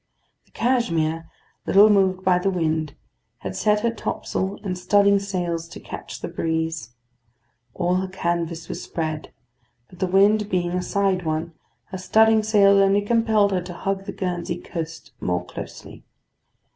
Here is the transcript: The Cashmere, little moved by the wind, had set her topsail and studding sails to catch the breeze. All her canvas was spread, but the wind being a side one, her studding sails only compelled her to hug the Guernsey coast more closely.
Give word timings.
The 0.45 0.51
Cashmere, 0.53 1.29
little 1.67 1.87
moved 1.91 2.23
by 2.25 2.39
the 2.39 2.49
wind, 2.49 2.95
had 3.41 3.55
set 3.55 3.81
her 3.81 3.91
topsail 3.93 4.57
and 4.63 4.75
studding 4.75 5.19
sails 5.19 5.67
to 5.67 5.79
catch 5.79 6.21
the 6.21 6.27
breeze. 6.27 6.95
All 7.75 7.97
her 7.97 8.07
canvas 8.07 8.67
was 8.67 8.81
spread, 8.81 9.31
but 9.91 9.99
the 9.99 10.07
wind 10.07 10.49
being 10.49 10.71
a 10.71 10.81
side 10.81 11.23
one, 11.23 11.53
her 11.89 11.99
studding 11.99 12.41
sails 12.41 12.79
only 12.81 13.03
compelled 13.03 13.51
her 13.51 13.61
to 13.61 13.73
hug 13.73 14.05
the 14.05 14.11
Guernsey 14.11 14.57
coast 14.57 15.11
more 15.19 15.45
closely. 15.45 16.03